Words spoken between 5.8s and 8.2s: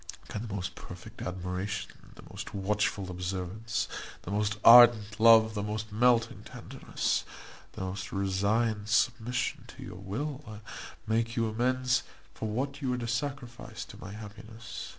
melting tenderness, the most